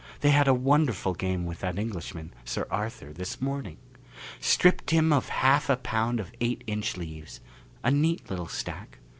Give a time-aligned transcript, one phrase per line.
[0.21, 3.77] They had a wonderful game with that Englishman, Sir Arthur, this morning.
[4.39, 7.39] Stripped him of half a pound of eight inch leaves
[7.83, 8.97] a neat little stack.